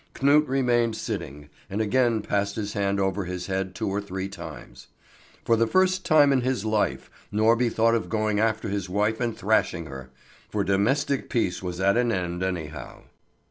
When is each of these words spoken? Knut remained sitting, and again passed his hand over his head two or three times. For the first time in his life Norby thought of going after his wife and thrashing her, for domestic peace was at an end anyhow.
Knut 0.15 0.47
remained 0.47 0.95
sitting, 0.95 1.47
and 1.69 1.79
again 1.79 2.23
passed 2.23 2.55
his 2.55 2.73
hand 2.73 2.99
over 2.99 3.25
his 3.25 3.45
head 3.45 3.75
two 3.75 3.87
or 3.87 4.01
three 4.01 4.27
times. 4.27 4.87
For 5.45 5.55
the 5.55 5.67
first 5.67 6.05
time 6.07 6.33
in 6.33 6.41
his 6.41 6.65
life 6.65 7.11
Norby 7.31 7.69
thought 7.71 7.93
of 7.93 8.09
going 8.09 8.39
after 8.39 8.67
his 8.67 8.89
wife 8.89 9.19
and 9.19 9.37
thrashing 9.37 9.85
her, 9.85 10.09
for 10.49 10.63
domestic 10.63 11.29
peace 11.29 11.61
was 11.61 11.79
at 11.79 11.97
an 11.97 12.11
end 12.11 12.41
anyhow. 12.41 13.03